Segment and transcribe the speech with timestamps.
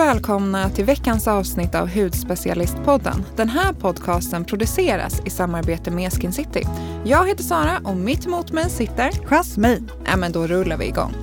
[0.00, 3.24] välkomna till veckans avsnitt av Hudspecialistpodden.
[3.36, 6.62] Den här podcasten produceras i samarbete med Skin City.
[7.04, 9.10] Jag heter Sara och mitt emot mig sitter...
[9.24, 9.90] Jasmine.
[10.06, 11.14] Ja, men då rullar vi igång.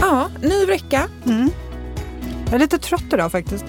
[0.00, 1.08] Ja, ny vecka.
[1.26, 1.50] Mm.
[2.44, 3.64] Jag är lite trött idag faktiskt.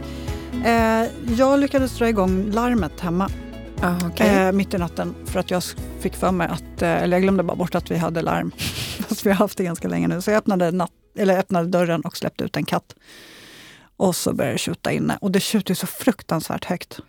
[0.65, 1.07] Eh,
[1.37, 3.29] jag lyckades dra igång larmet hemma
[3.81, 4.27] Ah, okay.
[4.27, 5.63] eh, mitt i natten för att jag
[5.99, 8.51] fick för mig att, eh, eller jag glömde bara bort att vi hade larm.
[9.07, 10.21] Fast vi har haft det ganska länge nu.
[10.21, 12.95] Så jag öppnade, natt, eller öppnade dörren och släppte ut en katt.
[13.97, 15.17] Och så började det tjuta inne.
[15.21, 16.99] Och det tjuter så fruktansvärt högt.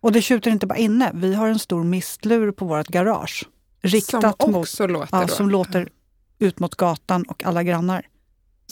[0.00, 1.10] Och det tjuter inte bara inne.
[1.14, 3.44] Vi har en stor mistlur på vårt garage.
[3.82, 5.88] Riktat som mot, också låter ja, som låter
[6.38, 8.06] ut mot gatan och alla grannar.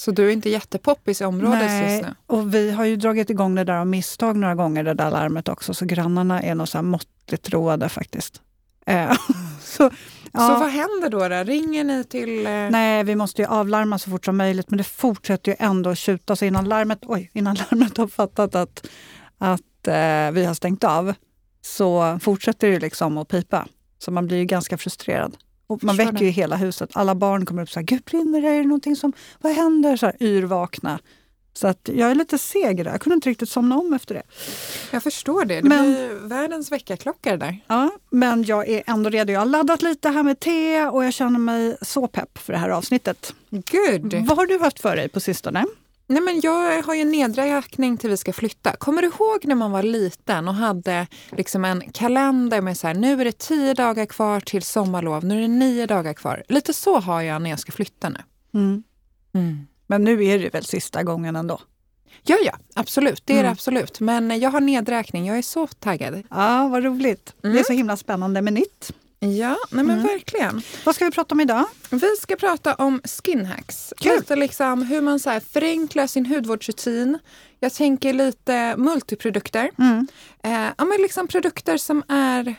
[0.04, 2.14] Så du är inte jättepoppis i området Nej, just nu?
[2.26, 5.48] och vi har ju dragit igång det där av misstag några gånger, det där larmet
[5.48, 5.74] också.
[5.74, 8.40] Så grannarna är nog så här måttligt roade faktiskt.
[8.86, 9.12] Eh,
[9.62, 9.90] så,
[10.32, 11.28] ja, Så vad händer då?
[11.28, 11.42] då?
[11.42, 12.46] Ringer ni till...
[12.46, 14.70] eh, Nej, vi måste ju avlarma så fort som möjligt.
[14.70, 16.36] Men det fortsätter ju ändå att tjuta.
[16.36, 18.86] Så innan larmet, oj, innan larmet har fattat att,
[19.38, 21.14] att eh, vi har stängt av
[21.60, 23.66] så fortsätter det liksom att pipa.
[23.98, 25.36] Så man blir ju ganska frustrerad.
[25.66, 26.90] Och man väcker ju hela huset.
[26.92, 28.48] Alla barn kommer upp så här, gud brinner det?
[28.48, 29.96] Är det någonting som, vad händer?
[29.96, 30.98] Så här, yrvakna.
[31.54, 32.90] Så att jag är lite seg där.
[32.90, 34.22] Jag kunde inte riktigt somna om efter det.
[34.90, 35.60] Jag förstår det.
[35.60, 37.58] Det Men- blir världens väckarklocka det där.
[37.66, 39.32] Ja, men jag är ändå redo.
[39.32, 42.58] Jag har laddat lite här med te och jag känner mig så pepp för det
[42.58, 43.34] här avsnittet.
[43.50, 44.14] Gud!
[44.28, 45.64] Vad har du haft för dig på sistone?
[46.12, 48.76] Nej, men jag har ju en nedräkning till vi ska flytta.
[48.76, 52.94] Kommer du ihåg när man var liten och hade liksom en kalender med så här,
[52.94, 56.42] nu är det tio dagar kvar till sommarlov, nu är det nio dagar kvar.
[56.48, 58.18] Lite så har jag när jag ska flytta nu.
[58.54, 58.82] Mm.
[59.34, 59.66] Mm.
[59.86, 61.60] Men nu är det väl sista gången ändå?
[62.22, 63.22] Ja, ja, absolut.
[63.26, 63.52] Det är det Mm.
[63.52, 64.00] absolut.
[64.00, 65.26] Men jag har nedräkning.
[65.26, 66.22] Jag är så taggad.
[66.30, 67.34] Ja, vad roligt.
[67.40, 67.64] Det är Mm.
[67.64, 68.92] så himla spännande med nytt.
[69.24, 70.02] Ja, nej men Mm.
[70.06, 70.62] verkligen.
[70.84, 71.64] Vad ska vi prata om idag?
[71.90, 73.92] Vi ska prata om skin hacks.
[73.98, 74.12] Kul.
[74.16, 77.18] Lite liksom hur man så här förenklar sin hudvårdsrutin.
[77.60, 79.70] Jag tänker lite multiprodukter.
[79.78, 80.06] Mm.
[80.42, 82.54] Eh, ja, men liksom produkter som är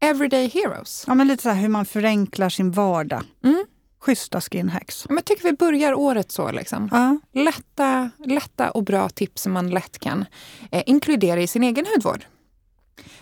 [0.00, 1.04] everyday heroes.
[1.06, 3.22] Ja, men lite så här hur man förenklar sin vardag.
[3.44, 3.64] Mm.
[4.00, 5.02] Schyssta skin hacks.
[5.04, 6.50] Ja, Men jag tycker vi börjar året så.
[6.52, 6.88] Liksom.
[6.92, 7.18] Ja.
[7.42, 10.24] Lätta, lätta och bra tips som man lätt kan
[10.70, 12.24] eh, inkludera i sin egen hudvård.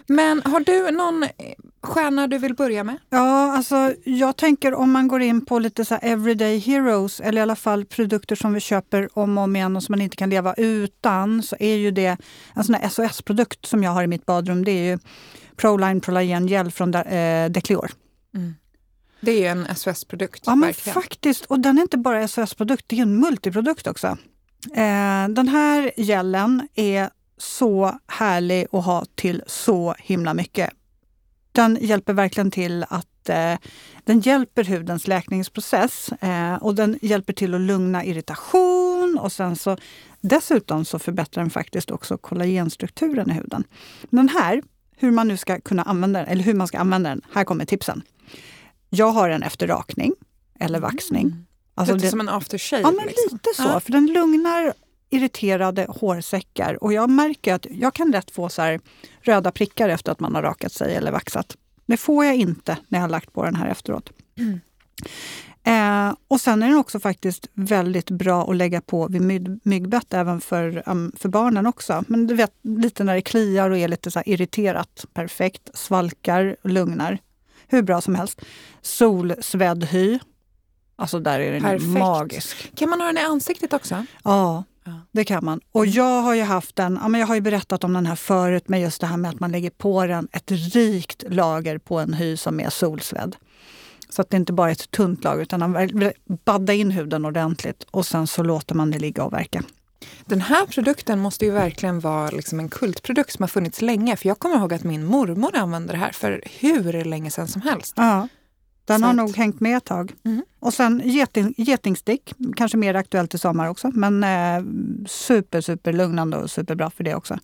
[0.07, 1.29] Men har du någon eh,
[1.87, 2.99] stjärna du vill börja med?
[3.11, 7.43] ja, alltså jag tänker om man går in på lite så everyday heroes eller i
[7.43, 10.31] alla fall produkter som vi köper om och om igen och som man inte kan
[10.31, 12.17] leva utan så är ju det
[12.55, 14.65] en sån här SOS-produkt som jag har i mitt badrum.
[14.65, 14.99] Det är ju
[15.57, 17.91] Proline Prolagen Gel från eh, Decleor.
[19.21, 20.43] Det är ju en SOS-produkt.
[20.47, 20.95] Ja, men verkligen.
[20.95, 21.45] faktiskt.
[21.45, 24.07] Och den är inte bara SOS-produkt, det är en multiprodukt också.
[24.75, 30.71] Eh, den här gelen är så härlig att ha till så himla mycket.
[31.57, 33.55] Den hjälper verkligen till att eh,
[34.05, 39.77] den hjälper hudens läkningsprocess eh, och den hjälper till att lugna irritation och sen så
[40.21, 43.65] dessutom så förbättrar den faktiskt också kollagenstrukturen i huden.
[44.11, 44.63] Den här,
[44.97, 47.65] hur man nu ska kunna använda den, eller hur man ska använda den, här kommer
[47.65, 48.03] tipsen.
[48.91, 50.13] Jag har den efter rakning
[50.61, 51.47] eller vaxning.
[51.75, 52.83] Alltså Lite det- som en aftershave.
[52.83, 53.29] Ja, men liksom.
[53.33, 53.63] lite så.
[53.63, 53.81] Ja.
[53.81, 54.73] För den lugnar
[55.11, 56.85] irriterade hårsäckar.
[56.85, 58.81] Och jag märker att jag kan lätt få så här
[59.21, 61.57] röda prickar efter att man har rakat sig eller vaxat.
[61.87, 64.11] Det får jag inte när jag har lagt på den här efteråt.
[64.39, 64.61] Mm.
[65.65, 70.15] Eh, och sen är den också faktiskt väldigt bra att lägga på vid myg- myggbett
[70.15, 72.05] även för, um, för barnen också.
[72.09, 75.05] Men du vet, lite när det kliar och är lite så irriterat.
[75.15, 75.71] Perfekt.
[75.75, 77.19] Svalkar, lugnar.
[77.69, 78.41] Hur bra som helst.
[78.83, 80.19] Solsvedhy.
[80.97, 81.91] Alltså där är den Perfekt.
[81.99, 82.73] magisk.
[82.75, 84.07] Kan man ha den i ansiktet också?
[84.25, 84.93] Ja, Ja.
[85.13, 85.61] det kan man.
[85.73, 88.17] Och jag har ju haft den, ja, men jag har ju berättat om den här
[88.17, 91.99] förut med just det här med att man lägger på den ett rikt lager på
[91.99, 93.37] en hy som är solsvedd.
[94.09, 96.13] Så att det inte bara är ett tunt lager utan man vill
[96.45, 99.63] badda in huden ordentligt och sen så låter man det ligga och verka.
[100.25, 104.17] Den här produkten måste ju verkligen vara liksom en kultprodukt som har funnits länge.
[104.17, 107.63] För jag kommer ihåg att min mormor använde det här för hur länge sedan som
[107.63, 107.93] helst.
[107.97, 108.29] Ja,
[108.87, 110.13] den Så har att- nog hängt med ett tag.
[110.25, 110.43] Mm.
[110.61, 114.65] Och sen geting, getingstick, kanske mer aktuellt i sommar också, men eh,
[115.09, 117.39] super, super lugnande och superbra för det också.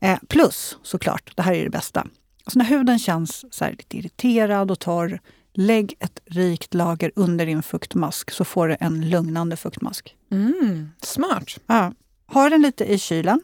[0.00, 2.06] Eh, plus såklart, det här är det bästa.
[2.44, 5.20] Alltså när huden känns så här lite irriterad och torr,
[5.54, 10.16] lägg ett rikt lager under din fuktmask så får du en lugnande fuktmask.
[10.30, 11.58] Mm, smart.
[11.66, 11.92] Ja.
[12.26, 13.40] Har den lite i kylen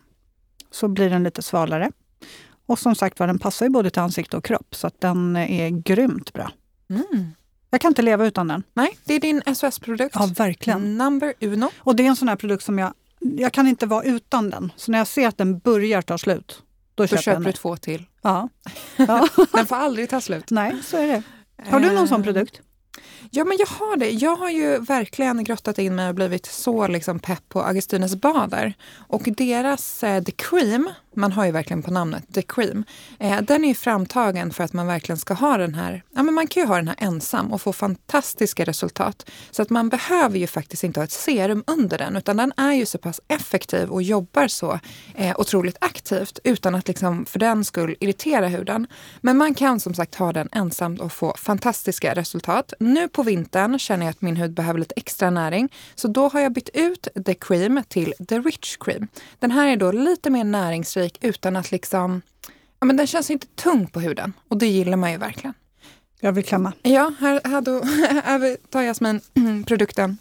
[0.71, 1.91] så blir den lite svalare.
[2.67, 5.69] Och som sagt var, den passar ju både till ansikte och kropp så den är
[5.71, 6.51] grymt bra.
[6.97, 7.27] Mm.
[7.71, 8.63] Jag kan inte leva utan den.
[8.75, 10.15] Nej, det är din SOS-produkt.
[10.19, 10.99] Ja, verkligen.
[10.99, 11.71] Number uno.
[11.79, 14.73] Och det är en sån här produkt som jag, jag kan inte vara utan den.
[14.77, 16.63] Så när jag ser att den börjar ta slut,
[16.95, 18.07] då, Då köper jag köper du två till.
[18.23, 18.49] Ja.
[18.97, 19.29] ja.
[19.53, 20.51] Den får aldrig ta slut.
[20.51, 21.23] Nej, så är det.
[21.71, 22.61] Har du någon sån Eh, produkt?
[23.37, 24.11] Ja, men jag har det.
[24.11, 28.75] Jag har ju verkligen grottat in mig och blivit så liksom pepp på Augustines bader.
[29.09, 32.85] Och deras eh, The Cream, man har ju verkligen på namnet The Cream,
[33.19, 36.35] eh, den är ju framtagen för att man verkligen ska ha den här, ja men
[36.35, 39.31] man kan ju ha den här ensam och få fantastiska resultat.
[39.51, 42.73] Så att man behöver ju faktiskt inte ha ett serum under den, utan den är
[42.73, 44.79] ju så pass effektiv och jobbar så
[45.15, 48.87] eh, otroligt aktivt utan att liksom för den skull irritera huden.
[49.21, 52.73] Men man kan som sagt ha den ensam och få fantastiska resultat.
[52.79, 56.41] Nu på vintern känner jag att min hud behöver lite extra näring, så då har
[56.41, 59.09] jag bytt ut The Cream till The Rich Cream.
[59.39, 62.23] Den här är då lite mer näringsrik utan att liksom,
[62.81, 65.55] ja men den känns inte tung på huden och det gillar man ju verkligen.
[66.21, 66.73] Jag vill klämma.
[66.83, 67.85] Ja, här, här då
[68.25, 69.21] här tar Jasmin
[69.67, 70.19] produkten.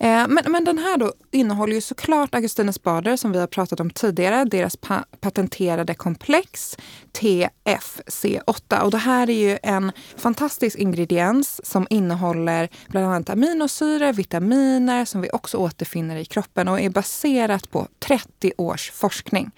[0.00, 3.80] Eh, men, men den här då innehåller ju såklart Augustinus Bader som vi har pratat
[3.80, 6.76] om tidigare, deras pa patenterade komplex
[7.12, 8.80] TFC8.
[8.80, 15.20] Och det här är ju en fantastisk ingrediens som innehåller bland annat aminosyror, vitaminer som
[15.20, 19.50] vi också återfinner i kroppen och är baserat på 30 års forskning.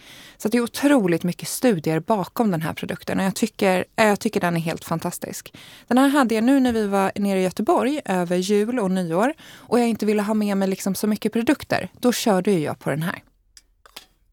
[0.43, 4.21] Så det är otroligt mycket studier bakom den här produkten och jag tycker, eh, jag
[4.21, 5.55] tycker den är helt fantastisk.
[5.89, 9.33] Den här hade jag nu när vi var nere i Göteborg över jul och nyår
[9.55, 11.89] och jag inte ville ha med mig liksom så mycket produkter.
[12.01, 13.23] Då körde jag på den här.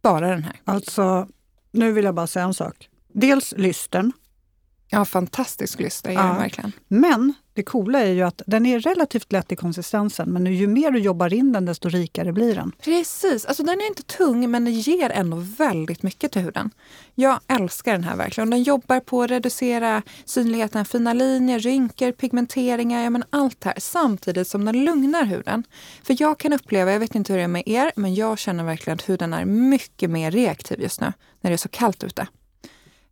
[0.02, 0.62] Bara den här.
[0.64, 1.28] Alltså,
[1.72, 2.90] nu vill jag bara säga en sak.
[3.14, 4.12] Dels lysten,
[4.90, 6.24] Ja, fantastisk lyster är Ja.
[6.24, 6.72] den verkligen.
[6.88, 10.92] men det coola är ju att den är relativt lätt i konsistensen, men ju mer
[10.92, 12.72] du jobbar in den desto rikare blir den.
[12.84, 16.72] Precis, alltså den är inte tung men den ger ändå väldigt mycket till huden.
[17.16, 18.50] Jag älskar den här verkligen.
[18.50, 24.48] Den jobbar på att reducera synligheten, fina linjer, rynkor, pigmenteringar, ja men allt här samtidigt
[24.48, 25.64] som den lugnar huden.
[26.04, 28.64] För jag kan uppleva, jag vet inte hur det är med er, men jag känner
[28.64, 32.28] verkligen att huden är mycket mer reaktiv just nu när det är så kallt ute.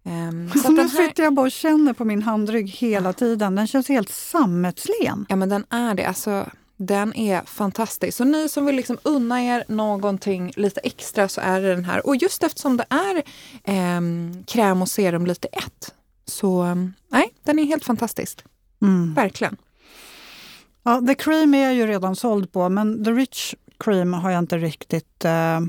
[0.06, 3.56] Ehm, så nu här, sitter jag bara och känner på min handrygg hela tiden.
[3.56, 5.25] Den känns helt sammetslen.
[5.30, 6.06] Ja men den är det.
[6.06, 6.46] Alltså,
[6.78, 8.18] den är fantastisk.
[8.18, 12.07] Så ni som vill liksom unna er någonting lite extra så är det den här.
[12.07, 13.24] Och just eftersom det är
[13.63, 15.94] ehm, kräm och serum lite ett.
[16.25, 18.44] Så ehm, nej, den är helt fantastisk.
[18.81, 19.13] Mm.
[19.13, 19.58] Verkligen.
[20.84, 24.40] Ja, the cream är jag ju redan såld på, men the rich cream har jag
[24.40, 25.60] inte riktigt eh,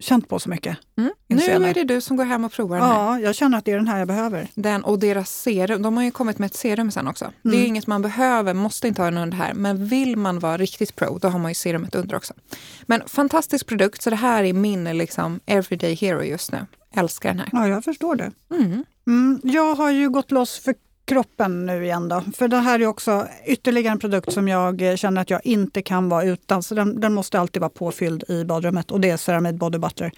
[0.00, 0.76] känt på så mycket.
[0.98, 1.10] Mm.
[1.28, 2.94] Nu är det du som går hem och provar den här.
[2.94, 4.48] Ja, jag känner att det är den här jag behöver.
[4.54, 7.32] Den och deras serum, de har ju kommit med ett serum sen också.
[7.42, 7.66] Det är Mm.
[7.66, 9.54] inget man behöver, måste inte ha den under här.
[9.54, 12.34] Men vill man vara riktigt pro, då har man ju serumet under också.
[12.82, 16.66] Men fantastisk produkt, så det här är min liksom everyday hero just nu.
[16.94, 17.48] Älskar den här.
[17.52, 18.30] Ja, jag förstår det.
[18.50, 18.84] Mm.
[19.06, 20.74] Mm, jag har ju gått loss för
[21.10, 22.22] kroppen nu igen då.
[22.36, 26.08] För det här är också ytterligare en produkt som jag känner att jag inte kan
[26.08, 26.62] vara utan.
[26.62, 30.12] Så den, den måste alltid vara påfylld i badrummet och det är Ceramide Body Butter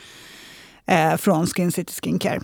[0.87, 2.41] eh, från Skin City Skincare.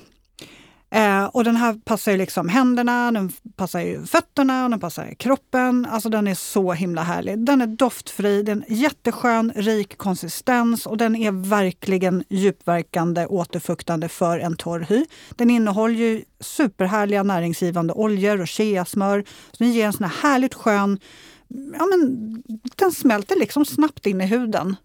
[0.90, 5.86] Eh, och den här passar ju liksom händerna, den passar ju fötterna, den passar kroppen.
[5.90, 7.38] Alltså den är så himla härlig.
[7.38, 14.38] Den är doftfri, den är jätteskön, rik konsistens och den är verkligen djupverkande återfuktande för
[14.38, 15.04] en torr hy.
[15.30, 19.24] Den innehåller ju superhärliga näringsgivande oljor och cheasmör.
[19.50, 20.98] Så den ger en sån här härligt skön,
[21.48, 22.42] ja men
[22.76, 24.76] den smälter liksom snabbt in i huden.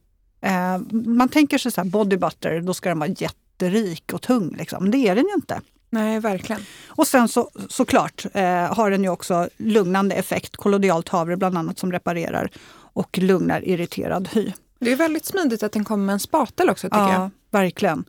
[0.41, 4.55] Eh, man tänker sig så här body butter, då ska den vara jätterik och tung.
[4.57, 4.83] Liksom.
[4.83, 5.61] Men det är den ju inte.
[5.93, 6.61] Nej, verkligen.
[6.87, 10.55] Och sen så, såklart eh, har den ju också lugnande effekt.
[10.55, 12.49] Kollodialt havre bland annat som reparerar
[12.93, 14.51] och lugnar irriterad hy.
[14.79, 17.29] Det är väldigt smidigt att den kommer med en spatel också tycker ja, jag.
[17.59, 18.05] verkligen.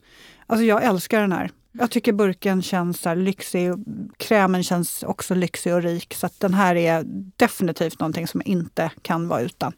[0.47, 1.51] Alltså jag älskar den här.
[1.71, 3.71] Jag tycker burken känns så här lyxig.
[4.17, 6.13] Krämen känns också lyxig och rik.
[6.13, 7.03] Så den här är
[7.35, 9.73] definitivt någonting som jag inte kan vara utan.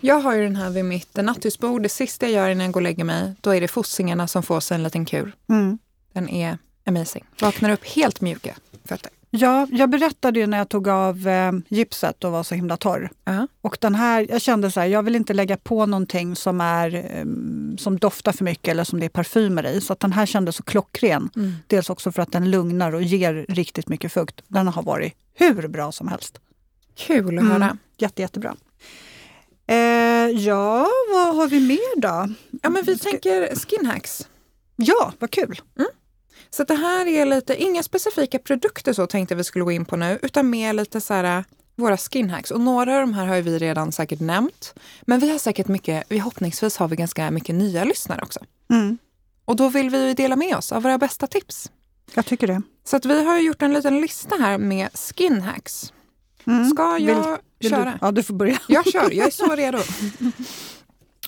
[0.00, 1.82] Jag har ju den här vid mitt nattusbord.
[1.82, 4.42] Det sista jag gör innan jag går och lägger mig, då är det fossingarna som
[4.42, 5.32] får sig en liten kur.
[5.48, 5.78] Mm.
[6.12, 7.24] Den är amazing.
[7.40, 9.10] Vaknar upp helt mjuka fötter.
[9.30, 13.10] Ja, jag berättade ju när jag tog av eh, gipset och var så himla torr.
[13.24, 13.46] Ja.
[13.60, 16.94] Och den här, jag kände så här, jag vill inte lägga på någonting som, är,
[16.94, 17.24] eh,
[17.78, 19.80] som doftar för mycket eller som det är parfymer i.
[19.80, 21.30] Så att den här kändes så klockren.
[21.36, 21.52] Mm.
[21.66, 24.40] Dels också för att den lugnar och ger riktigt mycket fukt.
[24.48, 26.38] Den har varit hur bra som helst.
[26.96, 27.46] Kul att Mm.
[27.62, 27.76] höra.
[27.98, 28.56] Jätte, jättebra.
[29.66, 29.76] Eh,
[30.30, 32.34] ja, vad har vi mer då?
[32.62, 34.28] Ja, men vi tänker skin hacks.
[34.76, 35.60] Ja, vad kul!
[36.50, 39.96] Så det här är lite, inga specifika produkter så tänkte vi skulle gå in på
[39.96, 41.44] nu, utan mer lite så här
[41.76, 42.50] våra skin hacks.
[42.50, 44.74] Och några av de här har vi redan säkert nämnt.
[45.02, 48.40] Men vi har säkert mycket, förhoppningsvis har vi ganska mycket nya lyssnare också.
[48.70, 48.98] Mm,
[49.44, 51.70] Och då vill vi dela med oss av våra bästa tips.
[52.14, 52.62] jag tycker det.
[52.84, 55.92] Så att vi har gjort en liten lista här med skin hacks.
[56.46, 56.70] Mm.
[56.70, 57.84] Ska jag Vill- Vill köra?
[57.84, 57.98] Du?
[58.00, 58.58] Ja, du får börja.
[58.68, 59.78] Jag kör, jag är så redo.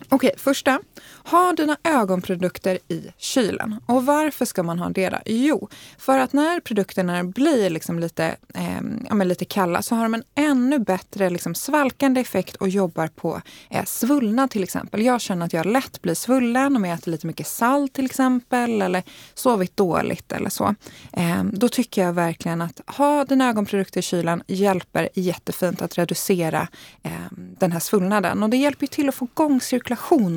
[0.09, 0.81] Okej, första.
[1.25, 3.77] Ha dina ögonprodukter i kylen.
[3.87, 5.19] Och varför ska man ha det då?
[5.27, 10.15] Jo, för att när produkterna blir liksom lite, eh, ja, lite kalla så har de
[10.15, 15.03] en ännu bättre liksom svalkande effekt och jobbar på eh, svullnad till exempel.
[15.03, 18.83] Jag känner att jag lätt blir svullen om jag äter lite mycket salt till exempel
[18.83, 19.03] eller
[19.35, 20.75] sovit dåligt eller så.
[21.13, 26.69] Eh, då tycker jag verkligen att ha dina ögonprodukter i kylen hjälper jättefint att reducera
[27.03, 27.11] eh,
[27.59, 28.43] den här svullnaden.
[28.43, 29.86] Och det hjälper till att få igång cirkulationen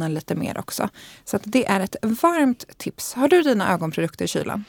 [0.09, 0.89] lite mer också.
[1.25, 3.13] Så att det är ett varmt tips.
[3.13, 4.65] Har du dina ögonprodukter i kylen?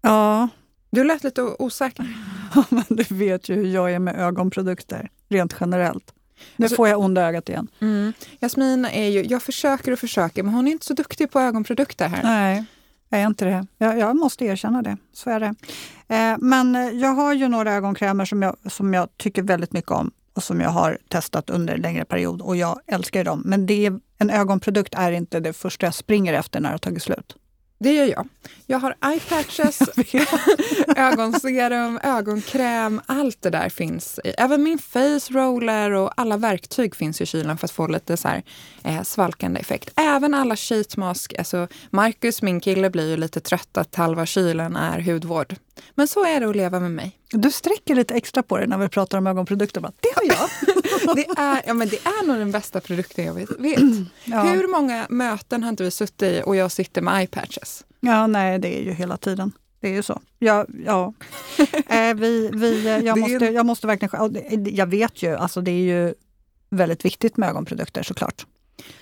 [0.00, 0.48] Ja.
[0.90, 2.06] Du lät lite osäker.
[2.54, 6.12] Ja, men du vet ju hur jag är med ögonprodukter, rent generellt.
[6.56, 7.68] Nu alltså, får jag onda ögat igen.
[7.80, 8.12] Mm.
[8.40, 12.08] Jasmin är ju, jag försöker och försöker, men hon är inte så duktig på ögonprodukter
[12.08, 12.22] här.
[12.22, 12.64] Nej,
[13.08, 13.66] jag är inte det.
[13.78, 14.96] Jag, jag måste erkänna det.
[15.12, 15.54] Så är det.
[16.08, 20.10] Eh, men jag har ju några ögonkrämer som jag, som jag tycker väldigt mycket om
[20.34, 23.42] och som jag har testat under en längre period och jag älskar dem.
[23.44, 26.78] Men det är, en ögonprodukt är inte det första jag springer efter när det har
[26.78, 27.36] tagit slut.
[27.78, 28.28] Det gör jag.
[28.66, 29.78] Jag har eyepatches,
[30.96, 33.00] ögonserum, ögonkräm.
[33.06, 34.20] Allt det där finns.
[34.24, 38.28] Även min face roller och alla verktyg finns i kylen för att få lite så
[38.28, 38.42] här,
[38.84, 39.90] eh, svalkande effekt.
[39.96, 41.34] Även alla sheet mask.
[41.38, 45.54] Alltså Marcus, min kille, blir ju lite trött att halva kylen är hudvård.
[45.94, 47.18] Men så är det att leva med mig.
[47.30, 49.80] Du sträcker lite extra på det när vi pratar om ögonprodukter.
[49.80, 51.16] Bara, det har jag!
[51.16, 53.50] det, är, ja, men det är nog den bästa produkten jag vet.
[53.58, 53.80] vet.
[54.24, 54.42] Ja.
[54.42, 57.84] Hur många möten har inte vi suttit i och jag sitter med eyepatches?
[58.00, 59.52] Ja, nej, det är ju hela tiden.
[59.80, 60.20] Det är ju så.
[60.38, 61.12] Ja, ja.
[61.86, 64.66] eh, vi, vi, jag, måste, jag måste verkligen...
[64.76, 66.14] Jag vet ju, alltså det är ju
[66.70, 68.46] väldigt viktigt med ögonprodukter såklart.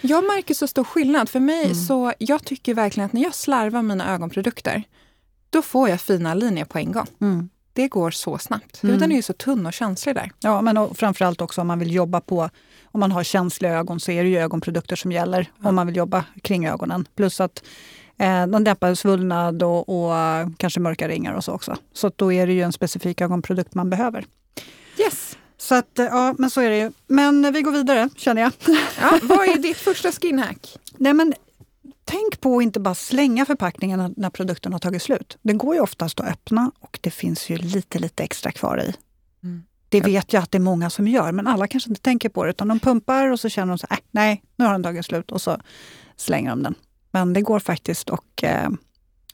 [0.00, 1.28] Jag märker så stor skillnad.
[1.28, 1.74] För mig mm.
[1.74, 4.82] så, jag tycker verkligen att när jag slarvar mina ögonprodukter,
[5.52, 7.06] då får jag fina linjer på en gång.
[7.20, 7.48] Mm.
[7.72, 8.82] Det går så snabbt.
[8.82, 8.94] Mm.
[8.94, 10.30] Huden är ju så tunn och känslig där.
[10.40, 12.50] Ja, men och framförallt också om man vill jobba på,
[12.84, 15.68] om man har känsliga ögon så är det ju ögonprodukter som gäller ja.
[15.68, 17.08] om man vill jobba kring ögonen.
[17.16, 17.64] Plus att
[18.18, 20.12] eh, de dämpar svullnad och, och
[20.56, 21.76] kanske mörka ringar och så också.
[21.92, 24.24] Så då är det ju en specifik ögonprodukt man behöver.
[24.98, 25.36] Yes!
[25.58, 26.92] Så att, ja, men så är det ju.
[27.06, 28.52] Men vi går vidare känner jag.
[29.00, 30.76] Ja, vad är ditt första skinhack?
[30.96, 31.34] Nej, men
[32.04, 35.38] tänk på att inte bara slänga förpackningen när produkten har tagit slut.
[35.42, 38.94] Den går ju oftast att öppna och det finns ju lite, lite extra kvar i.
[39.42, 39.62] Mm.
[39.88, 42.44] Det vet jag att det är många som gör, men alla kanske inte tänker på
[42.44, 42.50] det.
[42.50, 45.32] Utan de pumpar och så känner de så äh, nej, nu har den tagit slut
[45.32, 45.56] och så
[46.16, 46.74] slänger de den.
[47.10, 48.70] Men det går faktiskt att eh,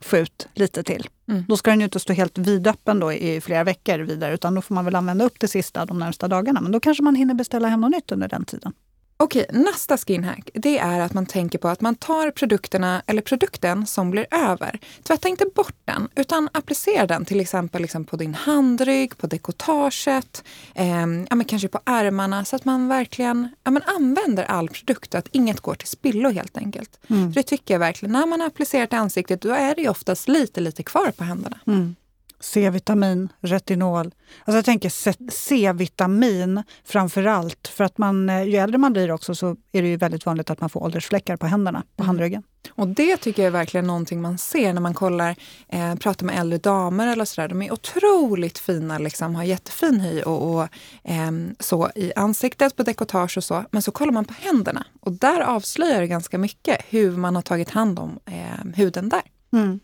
[0.00, 1.08] få ut lite till.
[1.28, 1.44] Mm.
[1.48, 4.62] Då ska den ju inte stå helt vidöppen då i flera veckor vidare, utan då
[4.62, 6.60] får man väl använda upp det sista de närmsta dagarna.
[6.60, 8.72] Men då kanske man hinner beställa hem något nytt under den tiden.
[9.20, 13.86] Okej, nästa skinhack det är att man tänker på att man tar produkterna eller produkten
[13.86, 14.78] som blir över.
[15.02, 20.44] Tvätta inte bort den utan applicera den till exempel liksom på din handrygg, på dekotaget,
[20.74, 20.88] eh,
[21.30, 25.18] ja, men kanske på ärmarna så att man verkligen ja, men använder all produkt och
[25.18, 27.00] att inget går till spillo helt enkelt.
[27.08, 27.32] Mm.
[27.32, 28.12] För det tycker jag verkligen.
[28.12, 31.58] När man applicerar till ansiktet då är det oftast lite, lite kvar på händerna.
[31.66, 31.94] Mm.
[32.40, 34.14] C-vitamin, retinol.
[34.44, 34.90] Alltså jag tänker
[35.30, 37.68] C-vitamin framför allt.
[37.68, 40.50] För att man, eh, ju äldre man blir också så är det ju väldigt vanligt
[40.50, 42.06] att man får åldersfläckar på händerna, på mm.
[42.06, 42.42] handryggen.
[42.70, 45.36] Och det tycker jag är verkligen någonting man ser när man kollar,
[45.68, 47.48] eh, pratar med äldre damer eller sådär.
[47.48, 50.68] De är otroligt fina, liksom, har jättefin hy och, och
[51.04, 51.30] eh,
[51.60, 53.64] så i ansiktet på dekotage och så.
[53.70, 57.42] Men så kollar man på händerna och där avslöjar det ganska mycket hur man har
[57.42, 59.22] tagit hand om eh, huden där.
[59.52, 59.80] Mm.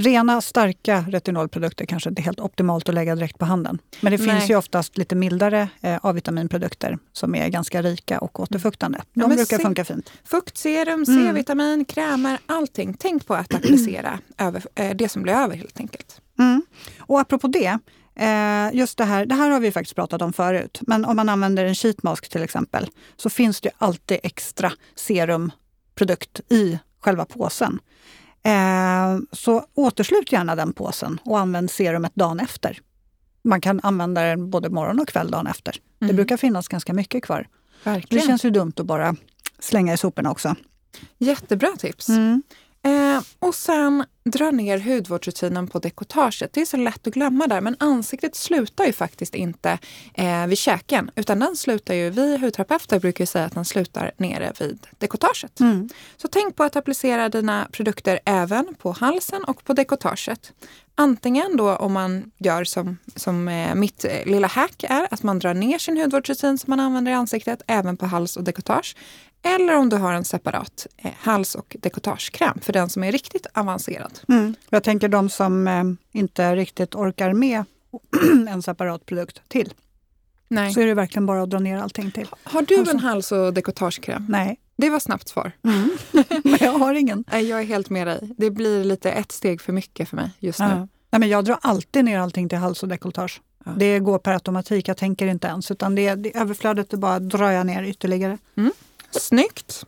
[0.00, 3.78] Rena starka retinolprodukter kanske inte är helt optimalt att lägga direkt på handen.
[4.00, 4.28] Men det Nej.
[4.28, 9.02] finns ju oftast lite mildare eh, A-vitaminprodukter som är ganska rika och återfuktande.
[9.14, 10.12] De ja, brukar se, funka fint.
[10.24, 11.26] Fuktserum, mm.
[11.26, 11.84] C-vitamin, mm.
[11.84, 12.94] krämer, allting.
[12.98, 16.20] Tänk på att applicera över, eh, det som blir över helt enkelt.
[16.38, 16.62] Mm.
[16.98, 17.78] Och apropå det,
[18.14, 20.80] eh, just det här, det här har vi faktiskt pratat om förut.
[20.80, 26.78] Men om man använder en sheetmask till exempel så finns det alltid extra serumprodukt i
[27.00, 27.78] själva påsen.
[28.42, 32.78] Eh, så återslut gärna den påsen och använd serumet dagen efter.
[33.42, 35.76] Man kan använda den både morgon och kväll dagen efter.
[36.00, 36.08] Mm.
[36.08, 37.48] Det brukar finnas ganska mycket kvar.
[37.84, 38.22] Verkligen.
[38.22, 39.16] Det känns ju dumt att bara
[39.58, 40.54] slänga i soporna också.
[41.18, 42.08] Jättebra tips.
[42.08, 42.42] Mm.
[42.82, 46.52] Eh, och sen dra ner hudvårdsrutinen på dekotaget.
[46.52, 49.78] Det är så lätt att glömma där, men ansiktet slutar ju faktiskt inte
[50.14, 51.10] eh, vid käken.
[51.14, 55.60] Utan den slutar ju, vi hudterapeuter brukar säga att den slutar nere vid dekotaget.
[55.60, 55.88] Mm.
[56.16, 60.52] Så tänk på att applicera dina produkter även på halsen och på dekotaget.
[60.94, 65.38] Antingen då om man gör som, som eh, mitt eh, lilla hack är, att man
[65.38, 68.96] drar ner sin hudvårdsrutin som man använder i ansiktet, även på hals och dekotage.
[69.42, 73.46] Eller om du har en separat eh, hals och dekotagekräm för den som är riktigt
[73.54, 74.19] avancerad.
[74.28, 74.54] Mm.
[74.70, 77.64] Jag tänker de som eh, inte riktigt orkar med
[78.48, 79.74] en separat produkt till.
[80.48, 80.72] Nej.
[80.74, 82.26] Så är det verkligen bara att dra ner allting till.
[82.42, 84.26] Har du en hals och dekotagekräm?
[84.28, 84.58] Nej.
[84.76, 85.52] Det var snabbt svar.
[85.64, 85.90] Mm.
[86.44, 87.24] men jag har ingen.
[87.32, 88.34] Nej, Jag är helt med dig.
[88.36, 90.66] Det blir lite ett steg för mycket för mig just nu.
[90.66, 90.88] Ja.
[91.10, 93.40] Nej, men jag drar alltid ner allting till hals och dekolletage.
[93.64, 93.72] Ja.
[93.76, 95.70] Det går per automatik, jag tänker inte ens.
[95.70, 98.38] Utan det, det överflödet, det bara drar jag ner ytterligare.
[99.10, 99.86] Snyggt!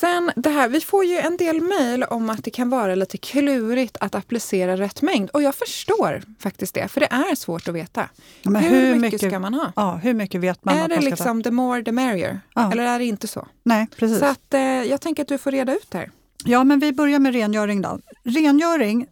[0.00, 3.18] Sen det här, vi får ju en del mejl om att det kan vara lite
[3.18, 5.30] klurigt att applicera rätt mängd.
[5.30, 8.08] Och jag förstår faktiskt det, för det är svårt att veta.
[8.42, 9.72] Men hur, mycket, ska man ha?
[9.76, 12.40] Ja, hur mycket vet man är det man liksom the more the merrier?
[12.54, 12.72] Ja.
[12.72, 13.40] Eller är det inte så?
[13.40, 13.48] ta?
[13.62, 14.18] Nej, precis.
[14.18, 16.10] Så att, eh, jag tänker att du får reda ut det här.
[16.44, 17.98] Ja, men vi börjar med rengöring då.
[18.24, 19.06] Rengöring,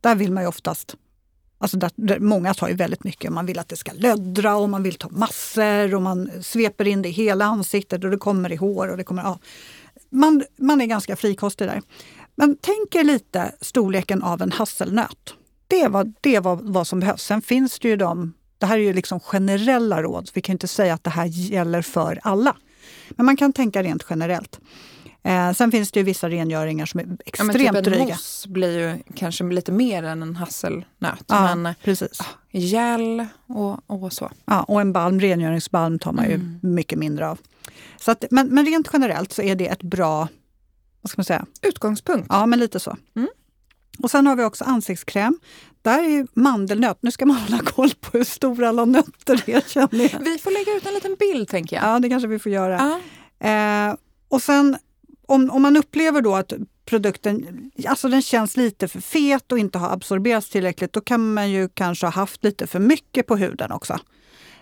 [0.00, 0.96] där vill man ju oftast
[1.58, 3.32] Alltså där, där, många tar ju väldigt mycket.
[3.32, 7.02] Man vill att det ska löddra och man vill ta massor och man sveper in
[7.02, 8.88] det i hela ansiktet och det kommer i hår.
[8.88, 9.38] Och det kommer, ja.
[10.14, 11.82] Man, man är ganska frikostig där.
[12.36, 15.34] Men tänk er lite storleken av en hasselnöt.
[15.66, 17.22] Det var, det var vad som behövs.
[17.22, 20.68] Sen finns det ju de, det här är ju liksom generella råd, vi kan inte
[20.68, 22.56] säga att det här gäller för alla.
[23.10, 24.60] Men man kan tänka rent generellt.
[25.22, 28.04] Eh, sen finns det ju vissa rengöringar som är Ja, men extremt typ en dryga.
[28.04, 31.24] mousse blir ju kanske lite mer än en hasselnöt.
[31.26, 32.18] Ja, Men precis.
[32.50, 34.30] gel och, och så.
[34.44, 36.58] Ja, och en balm, rengöringsbalm tar man ju Mm.
[36.62, 37.38] mycket mindre av.
[37.96, 40.28] Så att, men, men rent generellt så är det ett bra,
[41.00, 42.26] vad ska man säga, Utgångspunkt.
[42.30, 42.96] ja men lite så.
[43.16, 43.28] Mm.
[43.98, 45.38] Och sen har vi också ansiktskräm.
[45.82, 49.60] Där är ju mandelnöt, nu ska man hålla koll på hur stora alla nötter är
[49.68, 50.20] känner jag.
[50.20, 51.84] Vi får lägga ut en liten bild tänker jag.
[51.84, 53.00] Ja, det kanske vi får göra.
[53.40, 53.48] Ja.
[53.48, 53.96] Eh,
[54.28, 54.76] och sen
[55.26, 56.52] om, om man upplever då att
[56.84, 61.50] produkten alltså den känns lite för fet och inte har absorberats tillräckligt, då kan man
[61.50, 63.98] ju kanske ha haft lite för mycket på huden också.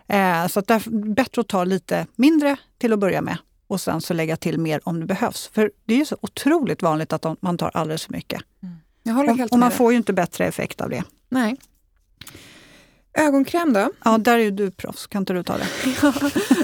[0.09, 3.81] Eh, så att det är bättre att ta lite mindre till att börja med och
[3.81, 5.51] sen så lägga till mer om det behövs.
[5.53, 8.43] För det är ju så otroligt vanligt att man tar alldeles för mycket.
[9.05, 9.79] Håller Och, man dig.
[9.79, 11.05] får ju inte bättre effekt av det.
[11.29, 11.57] Nej.
[13.15, 13.91] Ögonkräm då?
[14.05, 15.07] Ja, där är ju du proffs.
[15.07, 15.67] Kan inte du ta det?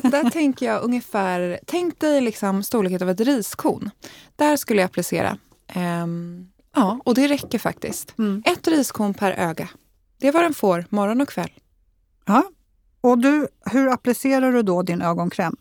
[0.09, 3.90] Där tänker jag ungefär, tänk dig liksom storleken av ett riskorn.
[4.37, 5.38] Där skulle jag applicera.
[5.68, 8.18] Ehm, ja, och det räcker faktiskt.
[8.18, 8.42] Mm.
[8.47, 9.68] Ett riskorn per öga.
[10.18, 11.51] Det är vad den får morgon och kväll.
[12.24, 12.44] Ja.
[13.00, 15.56] Och du, hur applicerar du då din ögonkräm?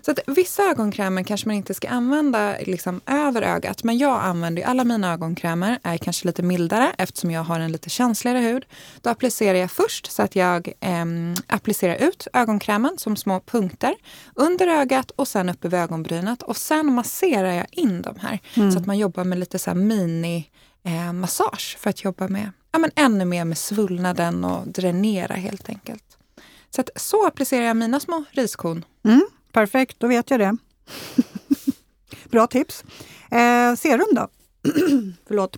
[0.00, 3.84] Så att vissa ögonkrämer kanske man inte ska använda liksom över ögat.
[3.84, 7.90] Men jag använder alla mina ögonkrämer är kanske lite mildare eftersom jag har en lite
[7.90, 8.64] känsligare hud.
[9.00, 13.94] Då applicerar jag först så att jag ehm, applicerar ut ögonkrämen som små punkter
[14.34, 16.42] under ögat och sen upp över ögonbrynet.
[16.42, 18.38] Och sen masserar jag in de här
[18.72, 20.50] så att man jobbar med lite så mini
[20.84, 25.68] eh, massage för att jobba med ja, men ännu mer med svullnaden och dränera helt
[25.68, 26.18] enkelt.
[26.74, 28.84] Så att så applicerar jag mina små riskorn.
[29.04, 30.56] Mm, perfekt, då vet jag det.
[32.30, 32.84] Bra tips.
[33.30, 34.28] Eh, serum då?
[35.26, 35.56] Förlåt.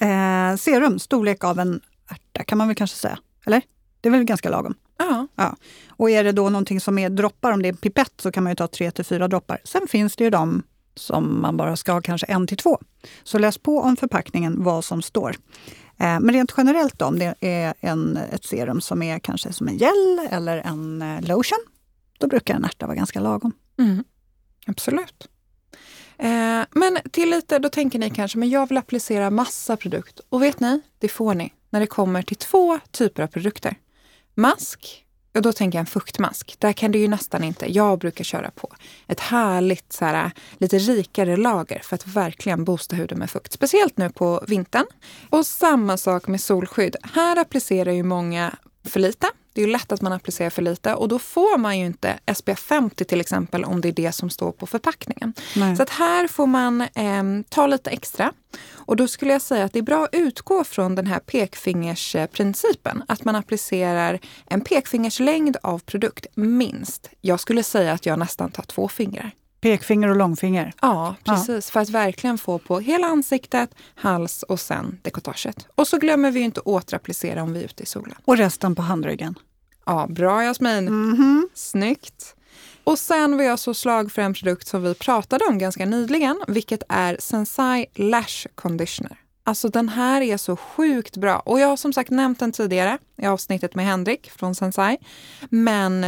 [0.00, 3.18] Eh, serum, storlek av en ärta kan man väl kanske säga.
[3.46, 3.62] Eller?
[4.00, 4.74] Det är väl ganska lagom.
[4.98, 5.56] Ja, Ja.
[5.88, 8.42] Och är det då någonting som är droppar, om det är en pipett, så kan
[8.44, 9.60] man ju ta tre till fyra droppar.
[9.64, 10.62] Sen finns det ju de
[10.94, 12.78] som man bara ska ha kanske en till två.
[13.22, 15.36] Så läs på om förpackningen vad som står.
[16.00, 19.68] Eh, men rent generellt då, om det är en, ett serum som är kanske som
[19.68, 21.58] en gel eller en eh, lotion,
[22.18, 23.52] då brukar en ärta vara ganska lagom.
[23.78, 24.04] Mm,
[24.66, 25.28] absolut.
[26.18, 30.20] Eh, men till lite, då tänker ni kanske, men jag vill applicera massa produkt.
[30.28, 33.76] Och vet ni, det får ni när det kommer till två typer av produkter.
[34.34, 36.56] Mask, och då tänker jag en fuktmask.
[36.58, 38.74] Där kan du ju nästan inte, jag brukar köra på
[39.06, 43.52] ett härligt, så här, lite rikare lager för att verkligen boosta huden med fukt.
[43.52, 44.86] Speciellt nu på vintern.
[45.30, 46.96] Och samma sak med solskydd.
[47.02, 49.26] Här applicerar ju många för lite.
[49.58, 52.18] Det är ju lätt att man applicerar för lite och då får man ju inte
[52.34, 55.34] SPF 50 till exempel om det är det som står på förpackningen.
[55.56, 55.76] Nej.
[55.76, 58.32] Så att här får man eh, ta lite extra.
[58.72, 63.02] Och då skulle jag säga att det är bra att utgå från den här pekfingersprincipen.
[63.08, 67.10] Att man applicerar en pekfingerslängd av produkt minst.
[67.20, 69.30] Jag skulle säga att jag nästan tar två fingrar.
[69.60, 70.72] Pekfinger och långfinger.
[70.80, 71.70] Ja, precis.
[71.70, 75.66] För att verkligen få på hela ansiktet, hals och sen dekotaget.
[75.74, 78.14] Och så glömmer vi inte återapplicera om vi är ute i solen.
[78.24, 79.34] Och resten på handryggen.
[79.88, 80.84] Ja, bra Jasmin.
[80.84, 81.48] Mhm.
[81.54, 82.34] Snyggt.
[82.84, 86.40] Och sen var jag så slag för en produkt som vi pratade om ganska nyligen,
[86.48, 89.18] vilket är Sensai Lash Conditioner.
[89.44, 91.38] Alltså den här är så sjukt bra.
[91.38, 94.96] Och jag har som sagt nämnt den tidigare i avsnittet med Henrik från Sensai.
[95.50, 96.06] Men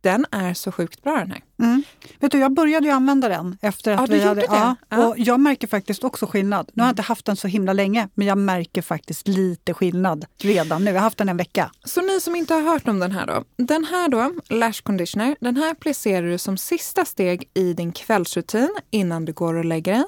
[0.00, 1.40] den är så sjukt bra den här.
[1.62, 1.82] Mm.
[2.20, 4.40] Vet du, jag började ju använda den efter att Ja, vi hade...
[4.40, 4.46] det?
[4.50, 5.06] Ja, Ja.
[5.06, 6.70] Och jag märker faktiskt också skillnad.
[6.74, 10.24] Nu har jag inte haft den så himla länge, men jag märker faktiskt lite skillnad
[10.42, 10.90] redan nu.
[10.90, 11.70] Jag har haft den en vecka.
[11.84, 13.44] Så ni som inte har hört om den här då.
[13.56, 18.70] Den här då, Lash Conditioner, den här applicerar du som sista steg i din kvällsrutin
[18.90, 20.04] innan du går och lägger dig.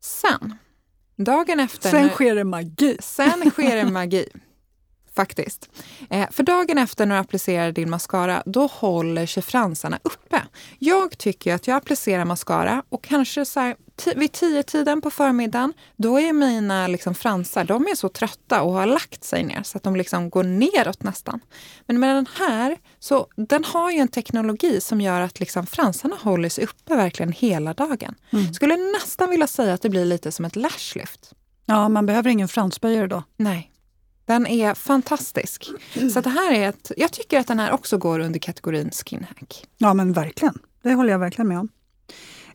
[0.00, 0.54] Sen,
[1.16, 1.90] dagen efter...
[1.90, 2.96] Sen när- sker det magi.
[3.00, 4.28] Sen sker en magi.
[5.16, 5.70] Faktiskt.
[6.10, 10.42] Eh, för dagen efter när du applicerar din mascara, då håller sig fransarna uppe.
[10.78, 13.76] Jag tycker att jag applicerar mascara och kanske så här,
[14.16, 18.72] vid tio tiden på förmiddagen, då är mina liksom fransar de är så trötta och
[18.72, 21.40] har lagt sig ner så att de liksom går neråt nästan.
[21.86, 26.16] Men med den här, så den har ju en teknologi som gör att liksom fransarna
[26.20, 28.14] håller sig uppe verkligen hela dagen.
[28.30, 28.54] Mm.
[28.54, 31.32] Skulle nästan vilja säga att det blir lite som ett lashlift.
[31.66, 33.22] Ja, man behöver ingen fransböjare då.
[33.36, 33.71] Nej.
[34.32, 35.70] Den är fantastisk.
[36.14, 39.66] Så det här är ett, jag tycker att den här också går under kategorin skinhack.
[39.78, 40.58] Ja, men verkligen.
[40.82, 41.68] Det håller jag verkligen med om.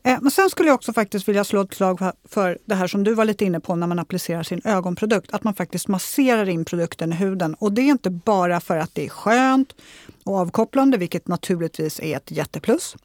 [0.02, 3.04] Eh, men sen skulle jag också faktiskt vilja slå ett slag för det här som
[3.04, 5.34] du var lite inne på när man applicerar sin ögonprodukt.
[5.34, 7.54] Att man faktiskt masserar in produkten i huden.
[7.54, 9.74] Och det är inte bara för att det är skönt
[10.24, 12.96] och avkopplande, vilket naturligtvis är ett jätteplus.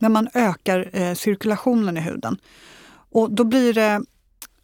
[0.00, 2.38] Men man ökar eh, cirkulationen i huden.
[3.10, 4.02] Och då blir det,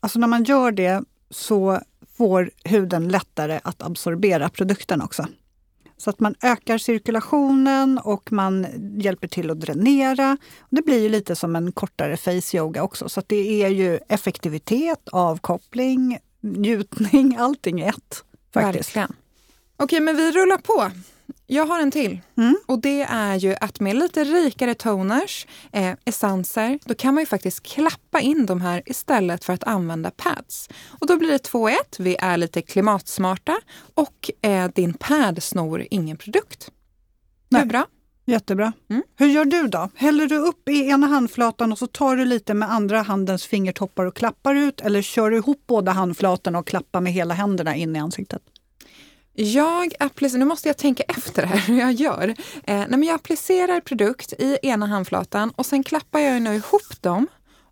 [0.00, 1.80] alltså när man gör det så
[2.20, 5.26] får huden lättare att absorbera produkten också.
[5.96, 8.66] Så att man ökar cirkulationen och man
[9.00, 10.36] hjälper till att dränera.
[10.70, 13.08] Det blir ju lite som en kortare face yoga också.
[13.08, 18.24] Så det är ju effektivitet, avkoppling, njutning, allting i ett.
[18.54, 18.88] Faktiskt.
[18.88, 19.12] Verkligen.
[19.76, 20.90] Okej, men vi rullar på.
[21.52, 22.20] Jag har en till.
[22.36, 22.56] Mm.
[22.66, 27.26] Och det är ju att med lite rikare toners, eh, essenser, då kan man ju
[27.26, 30.68] faktiskt klappa in de här istället för att använda pads.
[31.00, 31.74] Och då blir det 2-1.
[31.98, 33.56] Vi är lite klimatsmarta
[33.94, 36.70] och eh, din pad snor ingen produkt.
[37.48, 37.62] Nej.
[37.62, 37.86] Hur bra?
[38.26, 38.72] Jättebra.
[38.90, 39.02] Mm.
[39.16, 39.90] Hur gör du då?
[39.94, 44.04] Häller du upp i ena handflatan och så tar du lite med andra handens fingertoppar
[44.04, 47.96] och klappar ut eller kör du ihop båda handflatorna och klappar med hela händerna in
[47.96, 48.42] i ansiktet?
[49.34, 52.28] Jag applicerar, nu måste jag tänka efter här hur jag gör.
[52.28, 57.02] Eh, nej men jag applicerar produkt i ena handflatan och sen klappar jag nu ihop
[57.02, 57.26] dem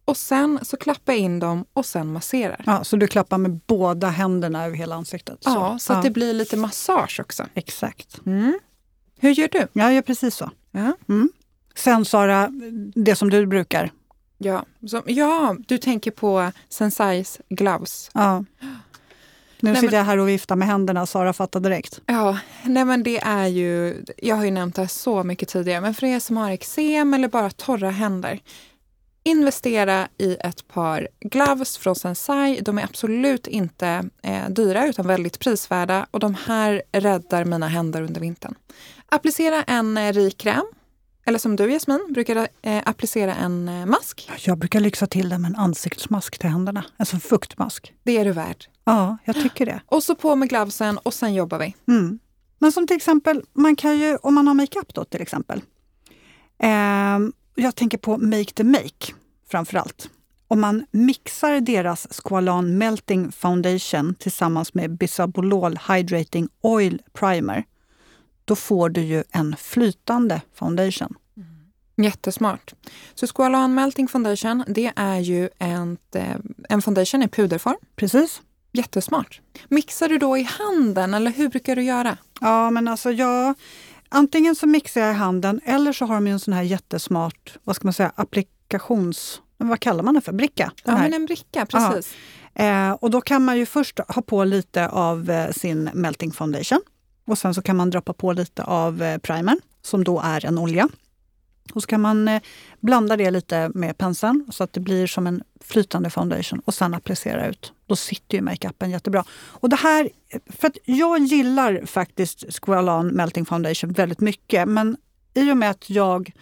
[0.05, 2.63] och sen så klappar jag in dem och sen masserar.
[2.67, 5.45] Ja, så du klappar med båda händerna över hela ansiktet?
[5.45, 5.51] Så.
[5.51, 5.97] Ja, så ja.
[5.97, 7.47] att det blir lite massage också.
[7.55, 8.21] Exakt.
[8.27, 8.59] Mm.
[9.21, 9.69] Hur gör du?
[9.73, 10.51] Jag gör precis så.
[10.71, 10.93] Ja.
[11.09, 11.31] Mm.
[11.75, 12.51] Sen Sara,
[12.95, 13.91] det som du brukar.
[14.39, 18.11] Ja, som, ja du tänker på Sensais gloves.
[18.15, 18.45] Ja.
[19.61, 22.01] Nu nej, sitter jag här och viftar med händerna, Sara fattar direkt.
[22.07, 25.81] Ja, nej men det är ju, jag har ju nämnt det här så mycket tidigare,
[25.81, 28.41] men för er som har eksem eller bara torra händer,
[29.23, 32.61] investera i ett par gloves från Sensai.
[32.61, 38.03] De är absolut inte eh, dyra utan väldigt prisvärda och de här räddar mina händer
[38.03, 38.55] under vintern.
[39.07, 40.67] Applicera en eh, rik kräm
[41.29, 44.31] eller som du Jasmin, brukar eh, applicera en eh, mask.
[44.39, 46.85] Jag brukar lyxa till det med en ansiktsmask till händerna.
[46.97, 47.93] Alltså en fuktmask.
[48.03, 48.65] Det är du värd.
[48.85, 49.81] Ja, jag tycker det.
[49.87, 51.75] Och så på med glovesen och sen jobbar vi.
[51.89, 52.19] Mm.
[52.59, 55.63] Men som till exempel, man kan ju, om man har makeup då till exempel.
[56.59, 57.19] Eh,
[57.55, 59.13] jag tänker på Make the Make
[59.51, 60.11] framför allt.
[60.49, 67.65] Om man mixar deras Squalan Melting Foundation tillsammans med Bisabolol Hydrating Oil Primer
[68.49, 71.15] då får du ju en flytande foundation.
[71.37, 71.49] Mm.
[71.97, 72.75] Jättesmart.
[73.15, 76.37] Så Squalan Melting Foundation, det är ju en, eh,
[76.69, 77.77] en foundation i puderform.
[77.97, 78.43] Precis.
[78.73, 79.41] Jättesmart.
[79.69, 82.17] Mixar du då i handen eller hur brukar du göra?
[82.41, 83.55] Ja, men alltså jag...
[84.09, 87.77] Antingen så mixar jag i handen eller så har de en sån här jättesmart, vad
[87.77, 89.43] ska man säga, applikations...
[89.57, 90.33] Vad kallar man det för?
[90.33, 90.73] Bricka?
[90.85, 92.15] Ja, men en bricka, precis.
[92.55, 96.81] Eh, och då kan man ju först ha på lite av eh, sin melting foundation.
[97.29, 100.59] Och sen så kan man droppa på lite av eh, primern som då är en
[100.59, 100.89] olja.
[101.75, 102.43] Och så kan man eh,
[102.81, 106.95] blanda det lite med penseln så att det blir som en flytande foundation och sen
[106.95, 107.73] applicera ut.
[107.87, 109.25] Då sitter ju makeupen jättebra.
[109.31, 110.11] Och det här,
[110.47, 114.97] för att jag gillar faktiskt Squalan Melting Foundation väldigt mycket men
[115.35, 116.33] i och med att jag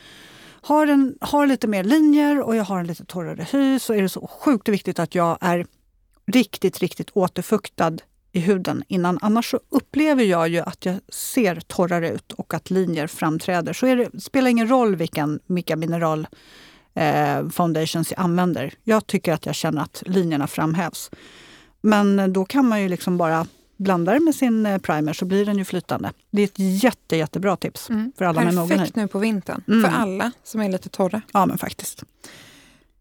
[0.60, 4.02] har, en, har lite mer linjer och jag har en lite torrare hy så är
[4.02, 5.66] det så sjukt viktigt att jag är
[6.26, 7.96] riktigt, riktigt återfuktad
[8.36, 9.18] i huden innan.
[9.22, 13.72] Annars upplever jag ju att jag ser torrare ut och att linjer framträder.
[13.72, 16.26] Så det spelar ingen roll vilken Mika Mineral
[16.94, 18.74] eh, foundations jag använder.
[18.84, 21.10] Jag tycker att jag känner att linjerna framhävs.
[21.80, 23.46] Men då kan man ju liksom bara
[23.76, 26.12] blanda det med sin eh, primer så blir den ju flytande.
[26.30, 28.12] Det är ett jätte, jättebra tips mm.
[28.18, 29.62] för alla Perfekt med någon Perfekt nu på vintern.
[29.68, 29.82] Mm.
[29.82, 31.22] För alla som är lite torra.
[31.32, 32.04] Ja, men faktiskt.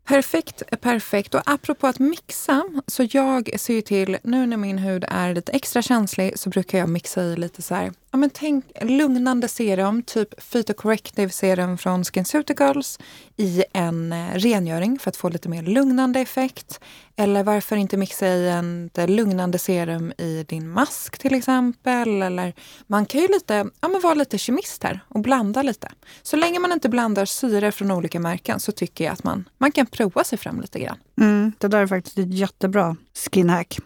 [0.05, 1.35] Perfekt, är perfekt.
[1.35, 5.81] Och apropå att mixa, så jag ser till, nu när min hud är lite extra
[5.81, 10.51] känslig så brukar jag mixa i lite så här, ja men tänk lugnande serum, typ
[10.51, 12.99] Phytocorrective serum från SkinCeuticals
[13.37, 16.79] i en eh, rengöring för att få lite mer lugnande effekt.
[17.15, 22.21] Eller varför inte mixa i en eh, lugnande serum i din mask till exempel.
[22.21, 22.53] Eller
[22.87, 25.91] man kan ju lite, ja men vara lite kemist här och blanda lite.
[26.23, 29.71] Så länge man inte blandar syror från olika märken så tycker jag att man, man
[29.71, 30.97] kan prova sig fram lite grann.
[31.21, 32.95] Mm, det där är faktiskt ett jättebra
[33.31, 33.79] skinhack.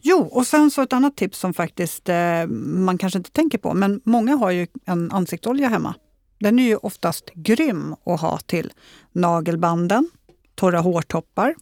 [0.00, 3.74] Jo, och sen så ett annat tips som faktiskt eh, man kanske inte tänker på,
[3.74, 5.94] men många har ju en ansiktsolja hemma.
[6.38, 8.72] Den är ju oftast grym att ha till
[9.12, 10.10] nagelbanden,
[10.54, 11.54] torra hårtoppar,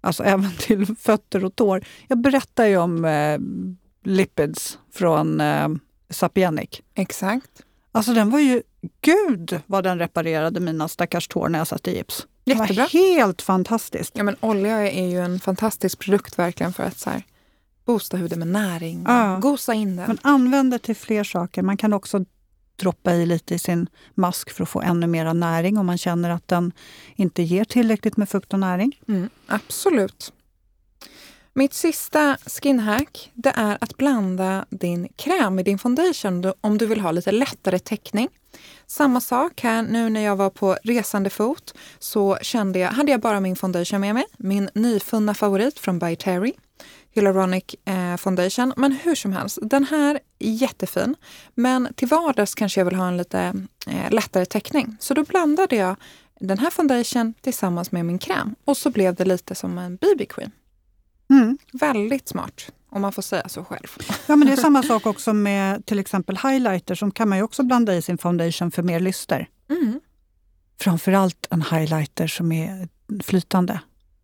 [0.00, 1.84] alltså även till fötter och tår.
[2.08, 3.38] Jag berättar ju om eh,
[4.04, 5.68] Lipids från eh,
[6.10, 6.80] Sapienic.
[6.94, 7.62] Exakt.
[7.92, 8.62] Alltså den var ju,
[9.00, 12.26] gud vad den reparerade mina stackars tår när jag satt i gips.
[12.44, 12.66] Jättebra.
[12.66, 14.12] Det var helt fantastiskt.
[14.16, 17.22] Ja, men olja är ju en fantastisk produkt verkligen för att så här,
[17.86, 19.04] boosta huden med näring.
[19.06, 19.38] Ja.
[19.42, 20.06] Gosa in den.
[20.06, 21.62] Men använd det till fler saker.
[21.62, 22.24] Man kan också
[22.76, 26.30] droppa i lite i sin mask för att få ännu mer näring om man känner
[26.30, 26.72] att den
[27.16, 29.00] inte ger tillräckligt med fukt och näring.
[29.08, 30.32] Mm, absolut.
[31.52, 37.00] Mitt sista skinhack det är att blanda din kräm med din foundation om du vill
[37.00, 38.28] ha lite lättare täckning.
[38.86, 43.20] Samma sak här nu när jag var på resande fot så kände jag, hade jag
[43.20, 44.24] bara min foundation med mig.
[44.36, 46.52] Min nyfunna favorit från By Terry.
[47.16, 48.72] Hyaluronic eh, foundation.
[48.76, 51.14] Men hur som helst, den här är jättefin.
[51.54, 53.54] Men till vardags kanske jag vill ha en lite
[53.86, 54.96] eh, lättare täckning.
[55.00, 55.96] Så då blandade jag
[56.40, 58.54] den här foundation tillsammans med min kräm.
[58.64, 60.50] Och så blev det lite som en BB-cream.
[61.30, 61.58] Mm.
[61.72, 63.88] Väldigt smart, om man får säga så själv.
[64.26, 67.44] Ja, men det är samma sak också med till exempel highlighter som kan man ju
[67.44, 69.48] också blanda i sin foundation för mer lyster.
[69.70, 70.00] Mm.
[70.80, 72.88] Framförallt en highlighter som är
[73.22, 73.80] flytande.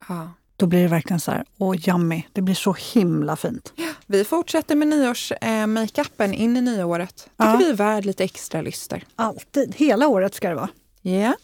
[0.09, 0.31] Ja.
[0.57, 2.23] Då blir det verkligen så här, åh yummy.
[2.33, 3.73] Det blir så himla fint.
[4.07, 7.17] Vi fortsätter med nyårs-makeupen in i nyåret.
[7.17, 7.57] Tycker Ja.
[7.57, 9.05] vi är värd lite extra lyster.
[9.17, 9.75] Alltid.
[9.77, 10.69] Hela året ska det vara.
[11.03, 11.35] Ja.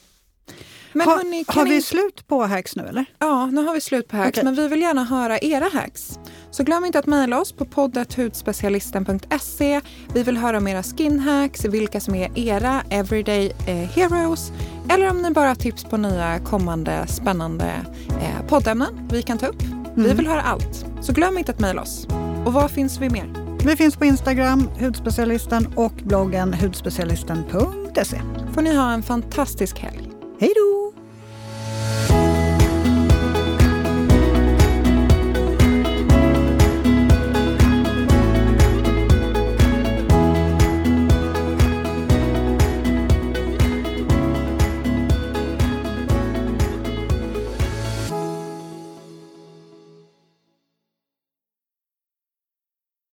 [0.92, 3.04] Men ha, hörni, har vi inte- slut på hacks nu eller?
[3.18, 4.44] Ja, nu har vi slut på hacks, Okej.
[4.44, 6.18] men vi vill gärna höra era hacks.
[6.58, 9.80] Så glöm inte att mejla oss på poddatudspecialisten.se.
[10.14, 14.52] Vi vill höra om era skinhacks, vilka som är era everyday eh, heroes
[14.90, 17.72] eller om ni bara har tips på nya kommande spännande
[18.08, 19.62] eh, poddämnen vi kan ta upp.
[19.94, 20.16] Vi Mm.
[20.16, 22.06] vill höra allt, så glöm inte att mejla oss.
[22.46, 23.56] Och var finns vi mer?
[23.64, 28.20] Vi finns på Instagram, Hudspecialisten och bloggen hudspecialisten.se.
[28.54, 30.10] Får ni ha en fantastisk helg.
[30.40, 30.92] Hej då!